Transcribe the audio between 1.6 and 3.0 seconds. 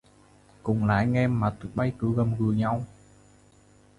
bay cứ gầm gừ nhau